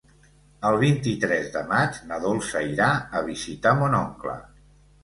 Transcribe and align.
El 0.69 0.77
vint-i-tres 0.83 1.51
de 1.57 1.63
maig 1.73 2.01
na 2.13 2.19
Dolça 2.27 2.65
irà 2.73 2.89
a 3.21 3.25
visitar 3.33 3.77
mon 3.85 4.03
oncle. 4.05 4.41